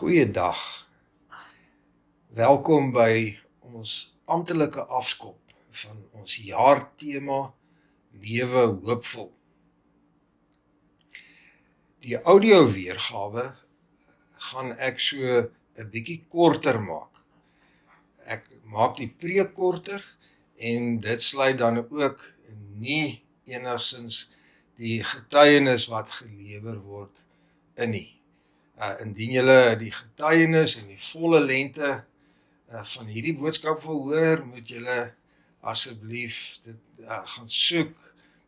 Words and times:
Goeiedag. 0.00 0.60
Welkom 2.32 2.86
by 2.94 3.36
ons 3.68 3.90
amptelike 4.24 4.80
afskop 4.88 5.52
van 5.76 5.98
ons 6.16 6.38
jaartema 6.40 7.40
Lewe 8.22 8.62
hoopvol. 8.86 9.26
Die 12.00 12.16
audio 12.16 12.62
weergawe 12.72 13.44
gaan 14.46 14.72
ek 14.88 15.04
so 15.04 15.20
'n 15.20 15.90
bietjie 15.92 16.24
korter 16.32 16.80
maak. 16.80 17.20
Ek 18.24 18.48
maak 18.64 18.96
die 19.02 19.10
preek 19.24 19.52
korter 19.52 20.00
en 20.56 20.96
dit 21.00 21.22
sluit 21.22 21.58
dan 21.58 21.76
ook 21.76 22.24
nie 22.86 23.20
enigsins 23.44 24.30
die 24.80 25.04
getuienis 25.04 25.90
wat 25.92 26.16
gelewer 26.22 26.80
word 26.88 27.28
in 27.76 27.92
nie 27.98 28.19
uh 28.80 28.94
indien 29.04 29.34
julle 29.36 29.76
die 29.80 29.92
getuienis 29.92 30.78
en 30.80 30.88
die 30.88 31.00
volle 31.10 31.40
lengte 31.44 31.90
uh 32.72 32.84
van 32.94 33.10
hierdie 33.12 33.36
boodskap 33.36 33.82
wil 33.84 34.06
hoor, 34.08 34.46
moet 34.46 34.68
julle 34.68 35.00
asseblief 35.60 36.60
dit 36.64 37.04
uh, 37.04 37.20
gaan 37.34 37.50
soek 37.52 37.92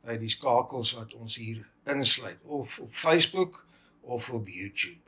by 0.02 0.16
die 0.18 0.30
skakels 0.32 0.94
wat 0.96 1.12
ons 1.14 1.36
hier 1.36 1.60
insluit 1.90 2.40
of 2.44 2.78
op 2.80 2.94
Facebook 2.96 3.60
of 4.00 4.30
op 4.30 4.48
YouTube. 4.48 5.02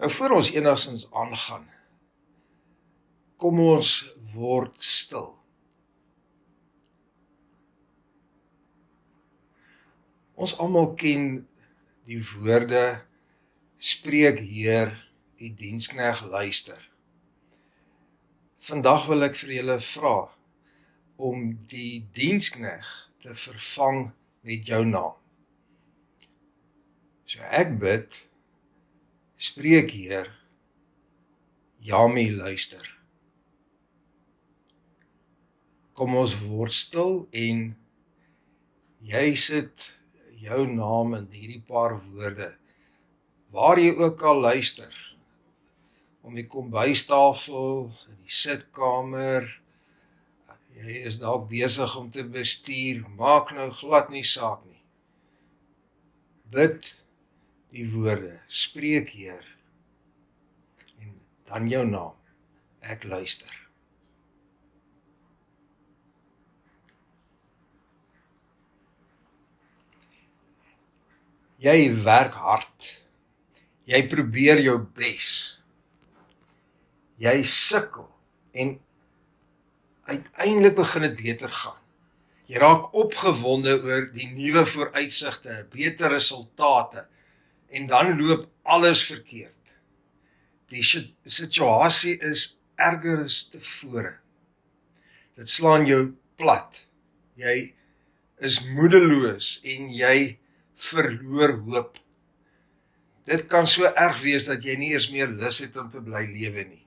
Nou 0.00 0.10
voor 0.10 0.30
ons 0.38 0.50
enigstens 0.50 1.10
aangaan, 1.12 1.66
kom 3.36 3.60
ons 3.60 3.92
word 4.32 4.80
stil. 4.80 5.34
Ons 10.40 10.56
almal 10.56 10.94
ken 10.96 11.26
die 12.08 12.20
woorde 12.32 13.02
Spreek 13.80 14.38
Heer, 14.38 15.08
u 15.38 15.54
dienskneg 15.56 16.20
luister. 16.28 16.90
Vandag 18.60 19.06
wil 19.08 19.24
ek 19.24 19.38
vir 19.40 19.52
julle 19.54 19.76
vra 19.80 20.16
om 21.16 21.46
die 21.72 22.02
dienskneg 22.12 22.90
te 23.24 23.32
vervang 23.32 24.02
met 24.44 24.68
jou 24.68 24.82
naam. 24.84 25.16
So 27.24 27.40
ek 27.48 27.72
bid 27.80 28.20
Spreek 29.40 29.96
Heer, 29.96 30.28
Jami 31.80 32.28
luister. 32.36 32.84
Kom 35.96 36.20
ons 36.20 36.36
word 36.44 36.76
stil 36.76 37.22
en 37.32 37.68
jy 39.00 39.28
sit 39.48 39.88
jou 40.36 40.66
naam 40.68 41.16
in 41.24 41.30
hierdie 41.32 41.64
paar 41.64 41.96
woorde 42.10 42.59
waar 43.50 43.80
jy 43.80 43.94
ook 43.98 44.22
al 44.22 44.40
luister 44.40 44.96
om 46.22 46.36
die 46.38 46.46
kombuistafel 46.46 47.88
in 48.10 48.20
die 48.22 48.36
sitkamer 48.42 49.48
jy 50.80 51.00
is 51.08 51.18
dalk 51.20 51.48
besig 51.50 51.94
om 51.98 52.08
te 52.14 52.24
bestuur 52.24 53.02
maak 53.18 53.52
nou 53.56 53.68
glad 53.74 54.10
nie 54.12 54.24
saak 54.24 54.62
nie. 54.64 54.80
Bid 56.50 56.92
die 57.74 57.86
woorde 57.92 58.38
spreek 58.48 59.12
Heer 59.14 59.46
en 61.00 61.18
dan 61.50 61.68
jou 61.70 61.84
naam 61.86 62.16
ek 62.80 63.04
luister. 63.04 63.52
Jy 71.60 71.90
werk 72.06 72.38
hard 72.40 72.88
Jy 73.90 74.04
probeer 74.06 74.60
jou 74.62 74.76
bes. 74.94 75.30
Jy 77.20 77.40
sukkel 77.42 78.06
en 78.54 78.76
uiteindelik 80.06 80.76
begin 80.78 81.08
dit 81.08 81.16
beter 81.18 81.50
gaan. 81.50 81.78
Jy 82.50 82.58
raak 82.62 82.94
opgewonde 82.98 83.76
oor 83.82 84.08
die 84.14 84.28
nuwe 84.30 84.64
vooruitsigte, 84.66 85.64
beter 85.74 86.14
resultate 86.14 87.04
en 87.70 87.86
dan 87.90 88.16
loop 88.18 88.48
alles 88.62 89.02
verkeerd. 89.06 89.54
Die 90.70 90.82
situasie 90.82 92.16
is 92.26 92.46
erger 92.78 93.24
as 93.26 93.44
tevore. 93.50 94.16
Dit 95.38 95.50
slaan 95.50 95.86
jou 95.86 96.02
plat. 96.38 96.82
Jy 97.38 97.72
is 98.42 98.60
moedeloos 98.74 99.58
en 99.66 99.90
jy 99.94 100.16
verloor 100.80 101.58
hoop. 101.66 101.98
Dit 103.30 103.46
kan 103.46 103.66
so 103.70 103.86
erg 103.86 104.18
wees 104.24 104.48
dat 104.48 104.64
jy 104.66 104.74
nie 104.78 104.90
eers 104.90 105.10
meer 105.12 105.30
lus 105.30 105.60
het 105.62 105.76
om 105.78 105.90
te 105.90 106.02
bly 106.02 106.24
lewe 106.26 106.64
nie. 106.66 106.84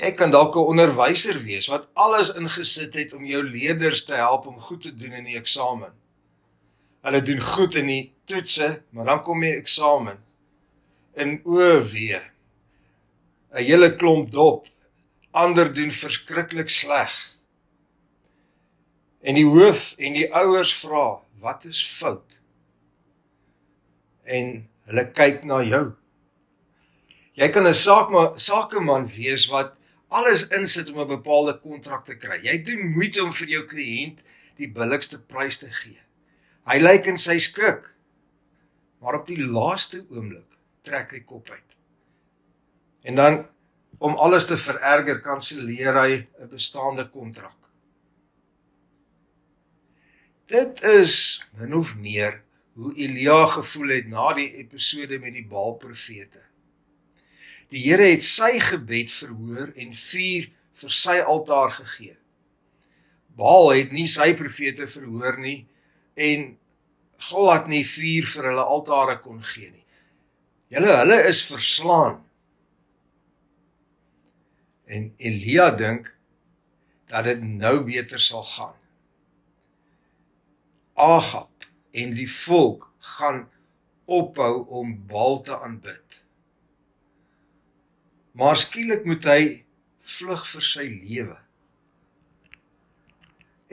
Jy 0.00 0.10
kan 0.18 0.32
dalk 0.32 0.56
'n 0.56 0.70
onderwyser 0.72 1.38
wees 1.44 1.68
wat 1.68 1.88
alles 1.94 2.32
ingesit 2.34 2.94
het 2.94 3.12
om 3.12 3.24
jou 3.24 3.42
leerders 3.42 4.04
te 4.04 4.14
help 4.14 4.46
om 4.46 4.60
goed 4.60 4.82
te 4.82 4.96
doen 4.96 5.12
in 5.12 5.24
die 5.24 5.36
eksamen. 5.36 5.92
Hulle 7.04 7.22
doen 7.22 7.40
goed 7.40 7.74
in 7.74 7.86
die 7.86 8.12
toetse, 8.24 8.82
maar 8.90 9.04
dan 9.04 9.22
kom 9.22 9.40
die 9.40 9.56
eksamen 9.56 10.18
in 11.14 11.40
OW. 11.44 11.94
'n 13.52 13.64
Hele 13.64 13.96
klomp 13.96 14.32
dop. 14.32 14.66
Ander 15.30 15.74
doen 15.74 15.92
verskriklik 15.92 16.68
sleg. 16.68 17.36
En 19.20 19.34
die 19.34 19.46
hoof 19.46 19.94
en 19.98 20.12
die 20.12 20.34
ouers 20.34 20.74
vra, 20.74 21.20
"Wat 21.38 21.64
is 21.64 21.86
fout?" 21.86 22.43
En 24.24 24.68
hulle 24.88 25.04
kyk 25.12 25.44
na 25.44 25.62
jou. 25.62 25.94
Jy 27.34 27.48
kan 27.50 27.66
'n 27.66 27.74
saak 27.74 28.10
maar 28.10 28.38
sakeman 28.38 29.08
wees 29.08 29.48
wat 29.50 29.74
alles 30.08 30.48
insit 30.48 30.90
om 30.90 31.00
'n 31.00 31.08
bepaalde 31.08 31.58
kontrak 31.60 32.04
te 32.04 32.16
kry. 32.16 32.38
Jy 32.42 32.62
doen 32.62 32.92
moeite 32.92 33.24
om 33.24 33.32
vir 33.32 33.48
jou 33.48 33.64
kliënt 33.66 34.22
die 34.56 34.70
billikste 34.70 35.18
prys 35.18 35.58
te 35.58 35.66
gee. 35.66 36.00
Hy 36.66 36.78
lyk 36.78 37.06
in 37.06 37.18
sy 37.18 37.38
skik. 37.38 37.90
Maar 39.00 39.14
op 39.14 39.26
die 39.26 39.42
laaste 39.42 40.06
oomblik 40.10 40.48
trek 40.82 41.10
hy 41.10 41.20
kop 41.20 41.50
uit. 41.50 41.76
En 43.02 43.14
dan 43.14 43.46
om 43.98 44.16
alles 44.16 44.46
te 44.46 44.56
vererger 44.56 45.20
kanselleer 45.20 45.94
hy 45.94 46.26
'n 46.40 46.48
bestaande 46.48 47.08
kontrak. 47.10 47.56
Dit 50.46 50.82
is 50.82 51.42
min 51.56 51.74
of 51.74 51.96
meer 51.96 52.43
hoe 52.74 52.94
Elia 52.98 53.44
gevoel 53.46 53.94
het 53.94 54.10
na 54.10 54.32
die 54.34 54.50
episode 54.58 55.18
met 55.22 55.36
die 55.36 55.46
Baal-profete. 55.46 56.42
Die 57.70 57.82
Here 57.86 58.08
het 58.10 58.22
sy 58.26 58.58
gebed 58.62 59.12
verhoor 59.14 59.70
en 59.78 59.94
vuur 59.98 60.50
vir 60.82 60.94
sy 60.94 61.20
altaar 61.22 61.72
gegee. 61.78 62.16
Baal 63.38 63.72
het 63.78 63.94
nie 63.94 64.06
sy 64.10 64.32
profete 64.38 64.86
verhoor 64.90 65.38
nie 65.42 65.64
en 66.14 66.52
glad 67.30 67.70
nie 67.70 67.84
vuur 67.86 68.28
vir 68.34 68.50
hulle 68.50 68.66
altare 68.76 69.16
kon 69.22 69.40
gee 69.42 69.70
nie. 69.70 69.86
Hulle 70.74 70.98
hulle 70.98 71.18
is 71.30 71.44
verslaan. 71.46 72.20
En 74.90 75.12
Elia 75.16 75.70
dink 75.74 76.10
dat 77.10 77.28
dit 77.30 77.42
nou 77.42 77.78
beter 77.86 78.20
sal 78.20 78.42
gaan. 78.42 78.76
Agab 80.94 81.53
en 81.94 82.14
die 82.14 82.30
volk 82.30 82.88
gaan 83.14 83.44
ophou 84.04 84.64
om 84.66 84.96
Baal 85.06 85.40
te 85.46 85.56
aanbid. 85.60 86.20
Maar 88.34 88.58
skielik 88.58 89.06
moet 89.06 89.24
hy 89.30 89.42
vlug 90.04 90.42
vir 90.50 90.66
sy 90.66 90.84
lewe. 90.90 91.36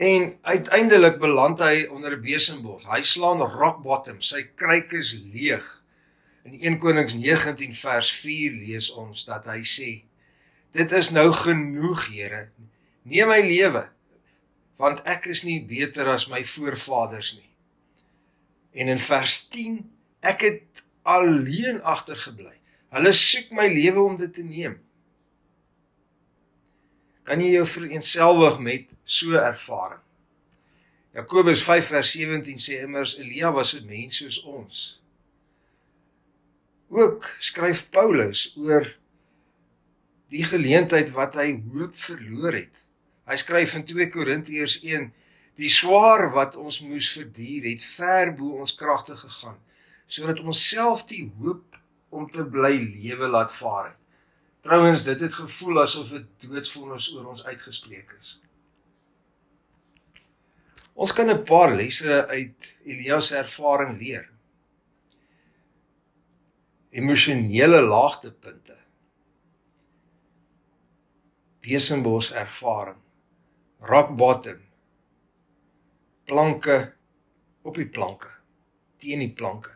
En 0.02 0.32
uiteindelik 0.42 1.18
beland 1.22 1.60
hy 1.62 1.86
onder 1.90 2.16
'n 2.16 2.22
besembos. 2.22 2.86
Hy 2.86 3.02
slaan 3.02 3.42
rock 3.42 3.82
bottom, 3.82 4.22
sy 4.22 4.42
kruik 4.54 4.92
is 4.92 5.12
leeg. 5.34 5.82
In 6.44 6.58
1 6.60 6.78
Konings 6.78 7.14
19 7.14 7.74
vers 7.74 8.12
4 8.12 8.52
lees 8.52 8.90
ons 8.90 9.24
dat 9.24 9.46
hy 9.46 9.62
sê: 9.62 10.02
"Dit 10.72 10.92
is 10.92 11.10
nou 11.10 11.32
genoeg, 11.32 12.06
Here. 12.08 12.48
Neem 13.02 13.28
my 13.28 13.40
lewe, 13.40 13.90
want 14.76 15.02
ek 15.02 15.26
is 15.26 15.42
nie 15.42 15.60
beter 15.60 16.06
as 16.06 16.26
my 16.26 16.44
voorvaders 16.44 17.34
nie." 17.34 17.51
En 18.72 18.88
in 18.88 18.98
vers 18.98 19.48
10 19.48 19.80
ek 20.20 20.40
het 20.46 20.84
alleen 21.02 21.82
agtergebly. 21.82 22.54
Hulle 22.92 23.12
soek 23.16 23.52
my 23.56 23.66
lewe 23.72 24.00
om 24.00 24.16
dit 24.20 24.34
te 24.34 24.44
neem. 24.44 24.78
Kan 27.28 27.40
jy 27.40 27.52
jou 27.56 27.66
vereenselwig 27.66 28.58
met 28.62 28.88
so 29.04 29.36
ervaring? 29.38 30.00
Jakobus 31.12 31.62
5 31.64 31.90
vers 31.92 32.10
17 32.16 32.60
sê 32.60 32.80
immers 32.86 33.18
Elia 33.20 33.52
was 33.52 33.74
'n 33.76 33.86
mens 33.86 34.16
soos 34.16 34.40
ons. 34.42 35.02
Ook 36.88 37.28
skryf 37.38 37.88
Paulus 37.90 38.52
oor 38.56 38.96
die 40.28 40.44
geleentheid 40.44 41.10
wat 41.12 41.34
hy 41.34 41.62
hoop 41.72 41.96
verloor 41.96 42.52
het. 42.52 42.86
Hy 43.28 43.36
skryf 43.36 43.74
in 43.74 43.84
2 43.84 44.08
Korintiërs 44.08 44.80
Die 45.60 45.68
swaar 45.68 46.30
wat 46.32 46.56
ons 46.56 46.80
moes 46.80 47.10
verduur 47.12 47.68
het 47.70 47.84
ver 47.84 48.32
bo 48.36 48.62
ons 48.64 48.74
kragte 48.74 49.16
gegaan 49.16 49.58
sodat 50.12 50.40
ons 50.44 50.60
self 50.68 51.06
die 51.08 51.24
hoop 51.40 51.76
om 52.12 52.26
te 52.30 52.44
bly 52.44 52.74
lewe 52.76 53.28
laat 53.32 53.52
vaar 53.54 53.86
het. 53.86 53.98
Trouwens, 54.62 55.04
dit 55.04 55.20
het 55.20 55.34
gevoel 55.34 55.80
asof 55.82 56.12
'n 56.12 56.28
doodsvonnis 56.38 57.08
oor 57.14 57.26
ons 57.26 57.44
uitgespreek 57.44 58.10
is. 58.20 58.40
Ons 60.94 61.12
kan 61.12 61.30
'n 61.30 61.44
paar 61.44 61.74
lesse 61.74 62.26
uit 62.26 62.80
Elia 62.84 63.20
se 63.20 63.36
ervaring 63.36 63.98
leer. 63.98 64.30
Emosionele 66.90 67.80
laagtepunte. 67.80 68.76
Besenbos 71.60 72.32
ervaring. 72.32 73.00
Rock 73.80 74.16
bottom. 74.16 74.60
Planke 76.24 76.94
op 77.62 77.74
die 77.78 77.88
planke, 77.88 78.30
teen 79.02 79.22
die 79.24 79.32
planke. 79.34 79.74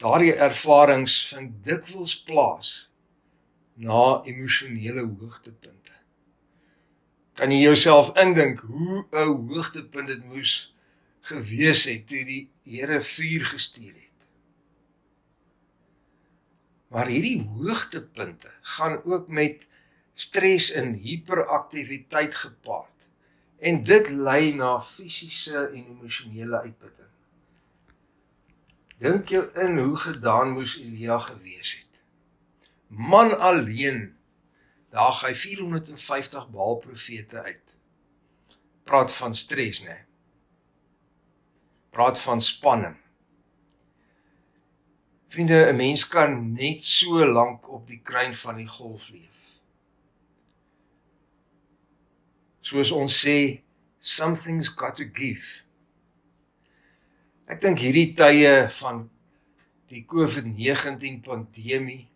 Daardie 0.00 0.32
ervarings 0.32 1.16
vind 1.30 1.58
dikwels 1.64 2.14
plaas 2.28 2.70
na 3.76 4.22
emosionele 4.28 5.04
hoogtepunte. 5.04 6.00
Kan 7.36 7.52
jy 7.52 7.60
jouself 7.66 8.14
indink 8.20 8.64
hoe 8.64 9.04
'n 9.12 9.36
hoogtepunt 9.52 10.08
dit 10.08 10.24
moes 10.24 10.52
gewees 11.20 11.84
het 11.84 12.08
toe 12.08 12.24
die 12.24 12.44
Here 12.66 13.00
vuur 13.00 13.44
gestuur 13.44 13.94
het? 13.94 14.28
Maar 16.88 17.06
hierdie 17.06 17.44
hoogtepunte 17.44 18.50
gaan 18.62 19.04
ook 19.04 19.28
met 19.28 19.68
stres 20.14 20.72
en 20.72 20.94
hiperaktiwiteit 20.94 22.34
gepaard 22.34 22.95
en 23.58 23.82
dit 23.82 24.08
lei 24.08 24.54
na 24.54 24.80
fisiese 24.80 25.66
en 25.66 25.84
emosionele 25.84 26.60
uitputting. 26.60 27.12
Dink 28.98 29.28
jou 29.28 29.44
in 29.60 29.78
hoe 29.78 29.96
gedaan 29.96 30.54
moes 30.56 30.76
Elia 30.80 31.18
gewees 31.18 31.72
het. 31.76 32.04
Man 32.88 33.38
alleen 33.38 34.16
daag 34.94 35.20
hy 35.26 35.34
450 35.34 36.48
Baal 36.50 36.78
profete 36.80 37.42
uit. 37.42 37.76
Praat 38.86 39.12
van 39.12 39.34
stres, 39.34 39.82
né? 39.84 39.98
Praat 41.90 42.20
van 42.20 42.40
spanning. 42.40 42.96
Vriende, 45.28 45.66
'n 45.72 45.76
mens 45.76 46.08
kan 46.08 46.52
net 46.52 46.84
so 46.84 47.26
lank 47.26 47.68
op 47.68 47.88
die 47.88 48.00
kruin 48.02 48.36
van 48.36 48.56
die 48.56 48.68
golf 48.68 49.10
leef. 49.10 49.35
Soos 52.66 52.90
ons 52.90 53.14
sê, 53.22 53.62
something's 54.00 54.68
got 54.68 54.96
to 54.98 55.06
give. 55.06 55.62
Ek 57.46 57.60
dink 57.62 57.78
hierdie 57.78 58.10
tye 58.18 58.66
van 58.80 59.04
die 59.86 60.02
COVID-19 60.10 61.20
pandemie 61.22 62.08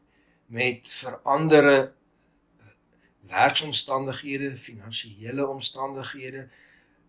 met 0.51 0.91
veranderde 0.91 1.93
werksomstandighede, 3.31 4.57
finansiële 4.59 5.47
omstandighede, 5.47 6.49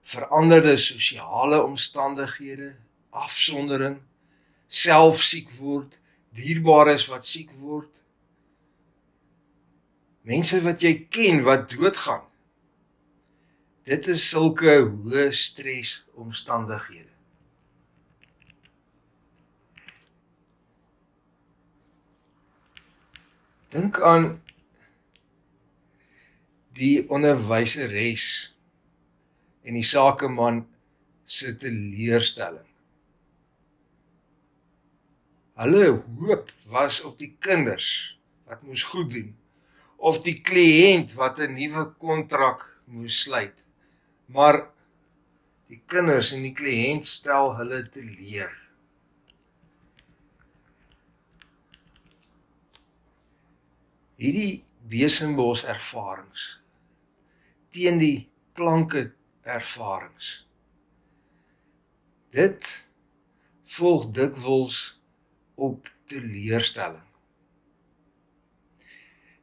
veranderde 0.05 0.77
sosiale 0.77 1.63
omstandighede, 1.65 2.75
afsondering, 3.09 3.97
self 4.69 5.23
siek 5.25 5.49
word, 5.57 5.97
dierbares 6.37 7.07
wat 7.09 7.25
siek 7.25 7.49
word. 7.57 8.03
Mense 10.29 10.61
wat 10.61 10.85
jy 10.85 10.93
ken 11.09 11.41
wat 11.47 11.71
doodgaan. 11.73 12.27
Dit 13.81 14.05
is 14.13 14.27
sulke 14.29 14.75
hoë 14.77 15.31
stres 15.33 15.95
omstandighede. 16.13 17.09
Dink 23.73 23.97
aan 24.05 24.27
die 26.77 27.07
onderwyseres 27.09 28.25
en 29.65 29.79
die 29.79 29.87
sakeman 29.87 30.61
se 31.25 31.55
teleurstelling. 31.57 32.67
Hulle 35.57 35.89
hoop 36.21 36.53
was 36.69 37.01
op 37.01 37.17
die 37.17 37.31
kinders 37.41 37.89
wat 38.45 38.61
moes 38.61 38.85
goed 38.93 39.09
doen 39.15 39.33
of 39.97 40.21
die 40.25 40.37
kliënt 40.37 41.17
wat 41.17 41.41
'n 41.41 41.57
nuwe 41.57 41.89
kontrak 41.97 42.65
moes 42.85 43.21
sluit. 43.25 43.70
Maar 44.31 44.63
die 45.67 45.81
kinders 45.91 46.31
en 46.35 46.45
die 46.45 46.55
kliënt 46.55 47.07
stel 47.07 47.55
hulle 47.57 47.81
teleur. 47.91 48.53
Hierdie 54.21 54.63
besenbos 54.91 55.63
ervarings 55.65 56.47
teen 57.71 57.99
die 58.01 58.29
klanke 58.53 59.13
ervarings. 59.47 60.31
Dit 62.35 62.73
volg 63.71 64.09
dikwels 64.15 64.77
op 65.55 65.87
teleurstelling. 66.11 67.07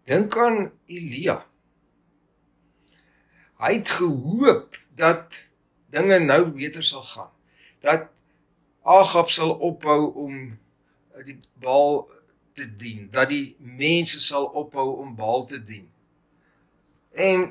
Dink 0.09 0.37
aan 0.37 0.71
Elia. 0.87 1.48
Hy 3.59 3.73
het 3.81 3.91
gehoop 3.99 4.79
dat 4.99 5.41
dinge 5.91 6.19
nou 6.19 6.49
beter 6.55 6.85
sal 6.85 7.03
gaan. 7.03 7.33
Dat 7.81 8.09
Agab 8.89 9.29
sal 9.31 9.53
ophou 9.53 10.15
om 10.15 10.37
die 11.27 11.41
Baal 11.61 12.07
te 12.57 12.65
dien, 12.77 13.09
dat 13.13 13.29
die 13.29 13.57
mense 13.59 14.21
sal 14.21 14.47
ophou 14.57 14.97
om 15.03 15.17
Baal 15.17 15.45
te 15.47 15.59
dien. 15.65 15.91
En 17.13 17.51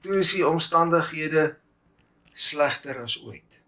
toe 0.00 0.20
is 0.20 0.34
die 0.36 0.46
omstandighede 0.46 1.56
slegter 2.34 3.00
as 3.02 3.16
ooit. 3.24 3.62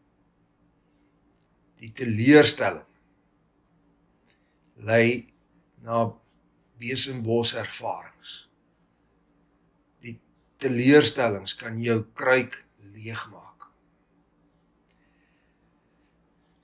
Die 1.80 1.92
teleurstelling 1.92 2.86
lei 4.76 5.26
na 5.82 6.12
besenbos 6.78 7.54
ervarings. 7.54 8.45
Teleurstellings 10.66 11.54
kan 11.54 11.78
jou 11.82 12.00
kruik 12.18 12.58
leegmaak. 12.94 13.68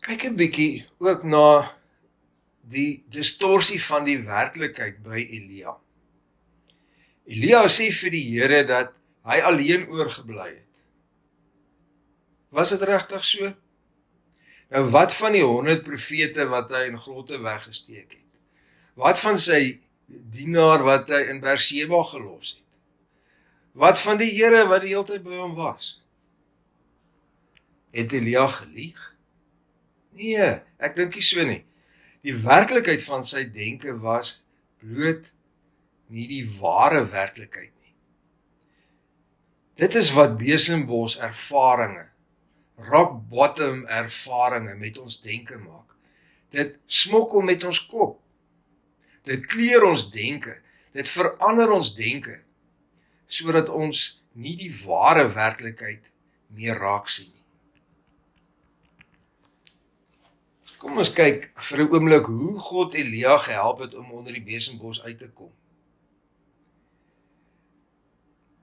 Kyk 0.02 0.24
'n 0.26 0.36
bietjie 0.36 0.86
ook 0.98 1.22
na 1.22 1.70
die 2.66 3.04
distorsie 3.06 3.78
van 3.78 4.04
die 4.04 4.18
werklikheid 4.26 5.02
by 5.06 5.20
Elia. 5.22 5.76
Elia 7.30 7.62
sê 7.70 7.90
vir 7.94 8.10
die 8.10 8.26
Here 8.32 8.64
dat 8.66 8.90
hy 9.22 9.38
alleen 9.38 9.86
oorgebly 9.86 10.48
het. 10.50 10.84
Was 12.50 12.74
dit 12.74 12.82
regtig 12.82 13.24
so? 13.24 13.52
Nou 14.72 14.84
wat 14.90 15.14
van 15.14 15.32
die 15.32 15.44
100 15.44 15.84
profete 15.86 16.48
wat 16.50 16.74
hy 16.74 16.88
in 16.90 16.98
grotte 16.98 17.38
weggesteek 17.38 18.10
het? 18.10 18.30
Wat 18.98 19.18
van 19.20 19.38
sy 19.38 19.78
dienaar 20.08 20.82
wat 20.82 21.08
hy 21.14 21.22
in 21.30 21.40
Berseba 21.40 22.02
gelos 22.10 22.56
het? 22.56 22.62
Wat 23.72 24.00
van 24.00 24.18
die 24.20 24.30
Here 24.34 24.66
wat 24.68 24.84
die 24.84 24.92
hele 24.92 25.06
tyd 25.08 25.24
by 25.24 25.38
hom 25.40 25.54
was? 25.56 25.96
Het 27.92 28.12
Elia 28.16 28.46
gelieg? 28.48 29.00
Nee, 30.16 30.58
ek 30.76 30.96
dink 30.96 31.16
nie 31.16 31.24
so 31.24 31.44
nie. 31.48 31.62
Die 32.22 32.36
werklikheid 32.36 33.02
van 33.04 33.24
sy 33.26 33.46
denke 33.50 33.96
was 34.00 34.38
bloot 34.82 35.32
nie 36.12 36.28
die 36.28 36.44
ware 36.60 37.06
werklikheid 37.08 37.72
Dit 39.82 39.94
is 39.94 40.12
wat 40.12 40.36
besenbos 40.38 41.16
ervarings, 41.18 42.10
rock 42.86 43.16
bottom 43.30 43.86
ervarings 43.88 44.76
met 44.78 44.98
ons 45.00 45.16
denke 45.24 45.56
maak. 45.58 45.96
Dit 46.52 46.76
smokkel 46.86 47.40
met 47.40 47.64
ons 47.64 47.80
kop. 47.88 48.18
Dit 49.24 49.46
kleur 49.48 49.88
ons 49.88 50.04
denke. 50.12 50.58
Dit 50.92 51.08
verander 51.08 51.72
ons 51.72 51.94
denke 51.96 52.42
sodat 53.32 53.70
ons 53.72 54.08
nie 54.36 54.56
die 54.60 54.72
ware 54.84 55.24
werklikheid 55.32 56.12
meer 56.52 56.76
raak 56.80 57.08
sien 57.08 57.30
nie. 57.30 57.40
Kom 60.82 60.98
ons 60.98 61.12
kyk 61.14 61.52
vir 61.68 61.82
'n 61.82 61.92
oomblik 61.94 62.26
hoe 62.26 62.58
God 62.58 62.94
Elia 62.94 63.36
gehelp 63.38 63.78
het 63.84 63.94
om 63.94 64.12
onder 64.12 64.32
die 64.32 64.44
besenbos 64.44 65.02
uit 65.02 65.18
te 65.18 65.28
kom. 65.28 65.52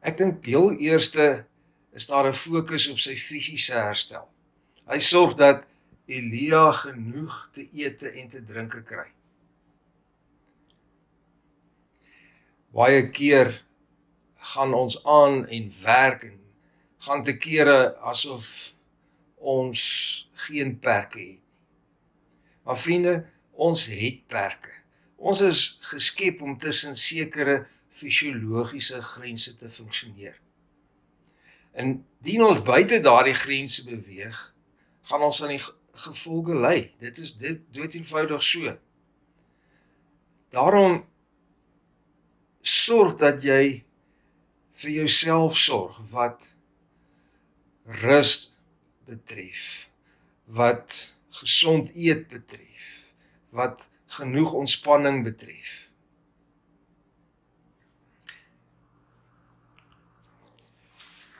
Ek 0.01 0.17
dink 0.17 0.45
heel 0.45 0.71
eerste 0.77 1.45
is 1.91 2.07
daar 2.07 2.27
'n 2.27 2.33
fokus 2.33 2.89
op 2.89 2.99
sy 2.99 3.15
fisiese 3.15 3.73
herstel. 3.73 4.27
Hy 4.85 4.99
sorg 4.99 5.35
dat 5.35 5.65
Elia 6.05 6.71
genoeg 6.71 7.49
te 7.53 7.67
eet 7.73 8.03
en 8.03 8.29
te 8.29 8.45
drink 8.45 8.85
kry. 8.85 9.09
Baie 12.73 13.09
keer 13.09 13.65
gaan 14.53 14.73
ons 14.73 14.97
aan 15.03 15.45
en 15.47 15.71
werk 15.83 16.23
en 16.23 16.39
gaan 17.05 17.23
te 17.23 17.37
kere 17.37 17.95
asof 18.11 18.73
ons 19.39 19.81
geen 20.47 20.79
perke 20.79 21.19
het 21.19 21.27
nie. 21.27 21.47
Maar 22.69 22.77
vriende, 22.77 23.13
ons 23.51 23.85
het 23.85 24.27
perke. 24.27 24.71
Ons 25.17 25.41
is 25.41 25.61
geskep 25.89 26.41
om 26.41 26.57
tussen 26.57 26.95
sekere 26.95 27.63
fisiologiese 27.89 29.01
grense 29.01 29.55
te 29.57 29.69
funksioneer. 29.69 30.35
En 31.71 32.05
dien 32.21 32.43
ons 32.45 32.61
buite 32.61 32.99
daardie 33.01 33.33
grense 33.33 33.83
beweeg, 33.87 34.37
gaan 35.09 35.25
ons 35.25 35.41
aan 35.43 35.55
die 35.55 35.63
gevolge 36.05 36.55
ly. 36.55 36.91
Dit 37.01 37.17
is 37.17 37.33
dit 37.41 37.65
dood 37.73 37.97
eenvoudig 37.97 38.43
so. 38.45 38.75
Daarom 40.53 41.01
sorg 42.61 43.17
dat 43.17 43.41
jy 43.43 43.83
vir 44.79 44.91
jouself 45.01 45.57
sorg 45.59 45.98
wat 46.13 46.53
rus 48.01 48.33
betref, 49.09 49.89
wat 50.45 50.95
gesond 51.41 51.91
eet 51.95 52.27
betref, 52.31 53.12
wat 53.50 53.89
genoeg 54.19 54.53
ontspanning 54.53 55.24
betref. 55.25 55.89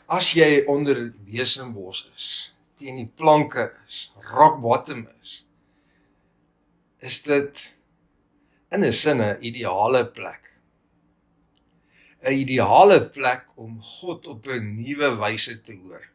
As 0.10 0.34
jy 0.34 0.66
onder 0.68 0.98
die 0.98 1.38
besembos 1.38 2.08
is, 2.16 2.28
teen 2.82 2.98
die 2.98 3.12
planke 3.22 3.70
is, 3.86 4.10
rock 4.32 4.58
bottom 4.64 5.06
is, 5.22 5.44
is 7.06 7.22
dit 7.24 7.66
in 8.74 8.84
'n 8.84 8.94
sin 8.94 9.22
'n 9.22 9.38
ideale 9.42 10.06
plek. 10.06 10.49
'n 12.22 12.34
Ideale 12.34 13.10
plek 13.10 13.46
om 13.56 13.82
God 13.82 14.28
op 14.28 14.48
'n 14.48 14.84
nuwe 14.84 15.16
wyse 15.16 15.62
te 15.62 15.76
hoor. 15.76 16.10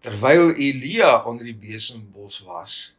Terwyl 0.00 0.54
Elia 0.54 1.22
onder 1.24 1.44
die 1.44 1.54
besembos 1.54 2.40
was, 2.40 2.94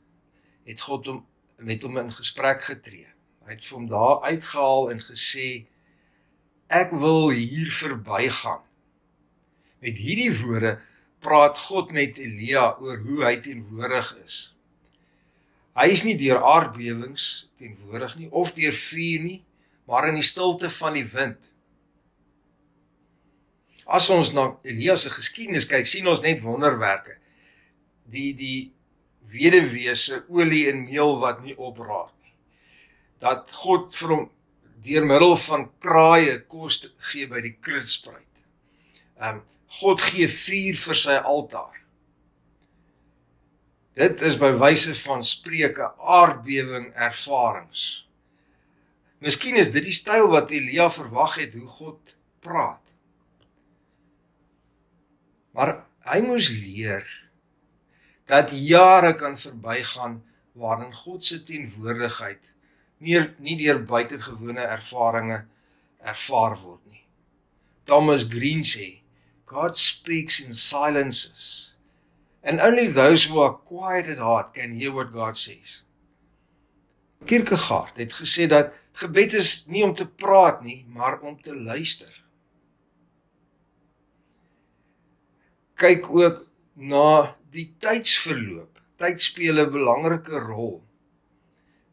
het 0.63 0.81
God 0.81 1.05
hom 1.05 1.25
met 1.57 1.83
hom 1.83 1.97
in 1.97 2.11
gesprek 2.11 2.61
getree. 2.63 3.07
Hy 3.43 3.51
het 3.55 3.65
vir 3.65 3.77
hom 3.77 3.87
daar 3.87 4.21
uitgehaal 4.21 4.91
en 4.91 5.01
gesê 5.03 5.65
ek 6.67 6.91
wil 6.91 7.29
hier 7.29 7.71
verbygaan. 7.71 8.63
Met 9.79 9.97
hierdie 9.97 10.31
woorde 10.41 10.79
praat 11.19 11.57
God 11.57 11.91
met 11.91 12.17
Elia 12.17 12.77
oor 12.79 12.97
hoe 12.97 13.23
hy 13.25 13.35
teenwoordig 13.43 14.15
is. 14.25 14.55
Hy 15.75 15.87
is 15.91 16.03
nie 16.03 16.15
deur 16.19 16.43
aardbewings 16.43 17.49
teenwoordig 17.59 18.15
nie 18.19 18.31
of 18.31 18.53
deur 18.53 18.75
vuur 18.75 19.23
nie, 19.23 19.39
maar 19.89 20.07
in 20.07 20.19
die 20.19 20.25
stilte 20.25 20.69
van 20.69 20.93
die 20.93 21.07
wind. 21.09 21.53
As 23.89 24.09
ons 24.13 24.35
na 24.37 24.51
Elia 24.61 24.93
se 24.99 25.09
geskiedenis 25.09 25.65
kyk, 25.69 25.87
sien 25.89 26.07
ons 26.07 26.21
net 26.21 26.43
wonderwerke. 26.43 27.15
Die 28.13 28.35
die 28.37 28.69
weduwee 29.29 29.95
se 29.97 30.23
olie 30.29 30.67
en 30.69 30.85
meel 30.85 31.15
wat 31.21 31.41
nie 31.45 31.55
opraak 31.57 32.13
nie. 32.21 32.35
Dat 33.21 33.53
God 33.63 33.89
vir 33.97 34.13
hom 34.13 34.27
deur 34.85 35.05
middel 35.09 35.35
van 35.41 35.67
kraaie 35.83 36.37
kos 36.49 36.83
gee 37.09 37.25
by 37.29 37.41
die 37.45 37.55
kruisspruit. 37.57 38.45
Ehm 39.19 39.39
um, 39.39 39.45
God 39.79 40.01
gee 40.01 40.25
vuur 40.25 40.77
vir 40.81 40.97
sy 40.97 41.15
altaar. 41.29 41.75
Dit 43.93 44.23
is 44.25 44.37
by 44.41 44.49
wyse 44.57 44.95
van 45.03 45.21
spreuke 45.21 45.91
aardbewing 46.01 46.87
ervarings. 46.97 48.08
Miskien 49.19 49.59
is 49.59 49.71
dit 49.71 49.83
die 49.83 49.95
styl 49.95 50.29
wat 50.31 50.51
Elia 50.55 50.87
verwag 50.91 51.35
het 51.41 51.57
hoe 51.59 51.67
God 51.67 52.15
praat. 52.43 52.83
Maar 55.51 55.81
hy 56.07 56.21
moes 56.23 56.47
leer 56.53 57.03
dat 58.29 58.53
jare 58.53 59.15
kan 59.19 59.35
verbygaan 59.37 60.21
waarin 60.59 60.93
God 60.95 61.25
se 61.25 61.41
teenwoordigheid 61.43 62.53
nie 62.99 63.19
nie 63.43 63.57
deur 63.59 63.81
buitengewone 63.87 64.63
ervarings 64.63 65.47
ervaar 65.99 66.55
word 66.61 66.83
nie. 66.87 67.03
Thomas 67.85 68.23
Green 68.23 68.63
sê, 68.63 69.01
God 69.45 69.75
speaks 69.77 70.39
in 70.39 70.55
silences. 70.55 71.71
And 72.43 72.61
only 72.61 72.87
those 72.87 73.25
who 73.25 73.39
are 73.41 73.57
quiet 73.67 74.07
at 74.07 74.17
heart 74.17 74.53
can 74.53 74.79
hear 74.79 74.93
what 74.93 75.11
God 75.11 75.37
says. 75.37 75.83
Kierkegaard 77.25 77.97
het 77.97 78.13
gesê 78.13 78.47
dat 78.47 78.71
gebed 78.99 79.33
is 79.33 79.65
nie 79.67 79.83
om 79.83 79.93
te 79.95 80.07
praat 80.07 80.61
nie, 80.63 80.85
maar 80.87 81.19
om 81.19 81.41
te 81.41 81.55
luister. 81.55 82.11
Kyk 85.79 86.09
ook 86.09 86.43
na 86.75 87.35
die 87.51 87.69
tydsverloop. 87.79 88.79
Tyd 88.99 89.21
speel 89.21 89.59
'n 89.59 89.71
belangrike 89.71 90.39
rol 90.39 90.83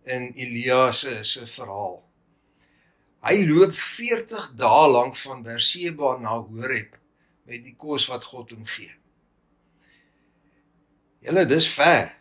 in 0.05 0.33
Elia 0.35 0.93
se 0.93 1.25
se 1.25 1.47
verhaal. 1.47 2.03
Hy 3.27 3.47
loop 3.47 3.75
40 3.75 4.53
dae 4.55 4.89
lank 4.91 5.17
van 5.17 5.43
Berseba 5.43 6.19
na 6.19 6.39
Horeb 6.39 6.99
met 7.47 7.65
die 7.65 7.75
kos 7.75 8.07
wat 8.07 8.25
God 8.25 8.51
hom 8.55 8.67
gee. 8.67 8.93
Julle 11.27 11.47
dis 11.47 11.67
ver. 11.69 12.15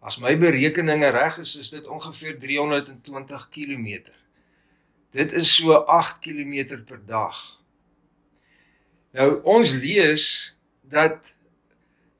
As 0.00 0.18
my 0.22 0.36
berekeninge 0.38 1.10
reg 1.10 1.38
is, 1.42 1.56
is 1.56 1.70
dit 1.70 1.86
ongeveer 1.86 2.38
320 2.38 3.48
km. 3.50 4.02
Dit 5.10 5.32
is 5.32 5.54
so 5.54 5.72
8 5.72 6.20
km 6.22 6.84
per 6.86 7.00
dag. 7.06 7.38
Nou 9.10 9.40
ons 9.42 9.72
lees 9.72 10.24
dat 10.82 11.34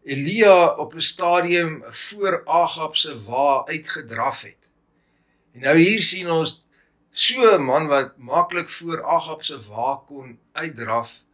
Elia 0.03 0.75
op 0.75 0.95
'n 0.95 1.01
stadium 1.01 1.85
voor 1.87 2.43
Agab 2.47 2.97
se 2.97 3.23
wa 3.25 3.65
uitgedraf 3.67 4.43
het. 4.43 4.59
En 5.53 5.61
nou 5.61 5.77
hier 5.79 6.03
sien 6.03 6.31
ons 6.31 6.67
so 7.11 7.57
'n 7.57 7.63
man 7.63 7.87
wat 7.87 8.17
maklik 8.17 8.71
voor 8.71 9.05
Agab 9.05 9.45
se 9.45 9.61
wa 9.69 10.03
kon 10.07 10.39
uitdraf, 10.53 11.25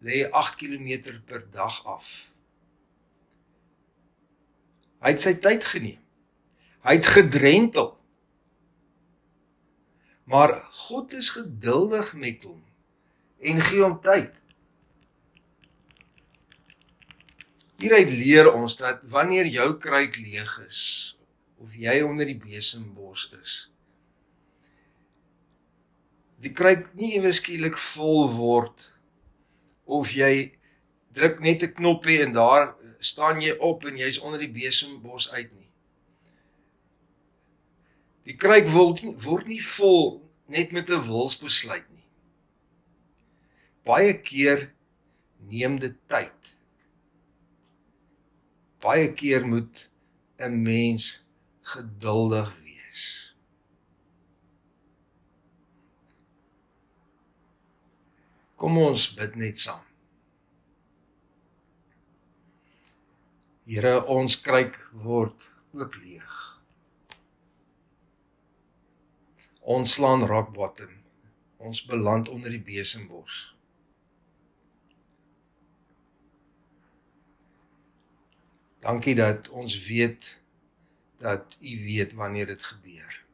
lê 0.00 0.28
8 0.30 0.56
km 0.56 1.20
per 1.24 1.50
dag 1.50 1.86
af. 1.86 2.33
Hy 5.04 5.12
het 5.12 5.20
sy 5.20 5.34
tyd 5.36 5.64
geneem. 5.68 6.00
Hy 6.84 6.96
het 6.96 7.10
gedrentel. 7.12 7.90
Maar 10.24 10.56
God 10.88 11.12
is 11.12 11.28
geduldig 11.36 12.14
met 12.16 12.44
hom 12.48 12.62
en 13.44 13.60
gee 13.60 13.82
hom 13.82 13.98
tyd. 14.00 14.32
Hieruit 17.82 18.08
leer 18.08 18.48
ons 18.48 18.78
dat 18.80 19.02
wanneer 19.12 19.50
jou 19.52 19.74
kruik 19.76 20.16
leeg 20.16 20.52
is 20.64 20.80
of 21.60 21.76
jy 21.76 21.98
onder 22.04 22.28
die 22.28 22.38
besembos 22.40 23.26
is, 23.42 23.54
die 26.40 26.52
kruik 26.52 26.90
nie 26.96 27.14
ewe 27.18 27.32
skielik 27.36 27.76
vol 27.80 28.28
word 28.32 28.88
of 29.84 30.12
jy 30.16 30.56
druk 31.16 31.40
net 31.44 31.62
'n 31.62 31.76
knoppie 31.76 32.20
en 32.24 32.32
daar 32.32 32.74
staan 33.04 33.42
jy 33.44 33.52
op 33.60 33.84
en 33.84 34.00
jy's 34.00 34.18
onder 34.18 34.40
die 34.40 34.52
besembos 34.52 35.28
uit 35.32 35.52
nie. 35.52 35.70
Die 38.24 38.36
kruik 38.40 38.70
word 38.72 39.04
nie, 39.04 39.14
word 39.20 39.50
nie 39.52 39.60
vol 39.60 40.22
net 40.48 40.72
met 40.72 40.90
'n 40.90 41.04
wilsbesluit 41.08 41.88
nie. 41.92 42.08
Baie 43.84 44.16
keer 44.24 44.70
neem 45.50 45.78
dit 45.78 45.96
tyd 46.08 46.54
baie 48.84 49.08
keer 49.16 49.46
moet 49.46 49.90
'n 50.36 50.62
mens 50.62 51.04
geduldig 51.72 52.48
wees. 52.64 53.02
Kom 58.56 58.78
ons 58.78 59.14
bid 59.14 59.34
net 59.34 59.58
saam. 59.58 59.93
Here, 63.64 64.02
ons 64.12 64.34
kruik 64.44 64.74
word 64.92 65.46
ook 65.72 65.94
leeg. 66.02 66.32
Ons 69.64 69.94
slaan 69.96 70.26
rock 70.28 70.50
bottom. 70.52 70.90
Ons 71.56 71.80
beland 71.88 72.28
onder 72.28 72.52
die 72.52 72.60
besembos. 72.60 73.54
Dankie 78.84 79.14
dat 79.16 79.48
ons 79.48 79.78
weet 79.86 80.28
dat 81.16 81.56
U 81.60 81.72
weet 81.86 82.12
wanneer 82.12 82.46
dit 82.46 82.62
gebeur. 82.62 83.24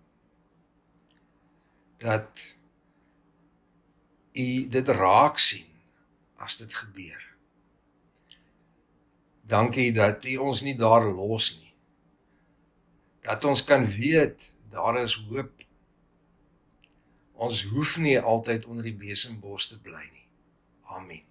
Dat 1.99 2.45
U 4.33 4.69
dit 4.69 4.89
raak 4.89 5.43
sien 5.43 5.67
as 6.39 6.57
dit 6.57 6.75
gebeur. 6.75 7.30
Dankie 9.51 9.91
dat 9.93 10.25
U 10.25 10.37
ons 10.47 10.63
nie 10.63 10.77
daar 10.79 11.09
los 11.11 11.51
nie. 11.59 11.73
Dat 13.27 13.45
ons 13.45 13.65
kan 13.65 13.87
weet 13.87 14.53
daar 14.71 15.03
is 15.03 15.17
hoop. 15.29 15.65
Ons 17.35 17.65
hoef 17.73 17.97
nie 17.99 18.21
altyd 18.21 18.67
onder 18.67 18.87
die 18.87 18.97
besembos 18.97 19.69
te 19.73 19.81
bly 19.81 20.07
nie. 20.13 20.27
Amen. 20.83 21.30